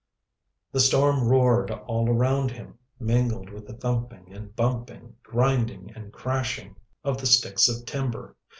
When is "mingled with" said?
2.99-3.67